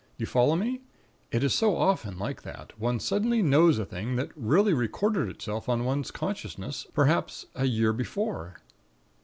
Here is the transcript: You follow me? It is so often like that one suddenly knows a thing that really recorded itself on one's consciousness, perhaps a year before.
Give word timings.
You 0.17 0.25
follow 0.25 0.55
me? 0.55 0.81
It 1.31 1.43
is 1.43 1.53
so 1.53 1.77
often 1.77 2.17
like 2.17 2.41
that 2.41 2.73
one 2.79 2.99
suddenly 2.99 3.43
knows 3.43 3.77
a 3.77 3.85
thing 3.85 4.15
that 4.15 4.31
really 4.35 4.73
recorded 4.73 5.29
itself 5.29 5.69
on 5.69 5.85
one's 5.85 6.09
consciousness, 6.09 6.87
perhaps 6.91 7.45
a 7.53 7.65
year 7.65 7.93
before. 7.93 8.61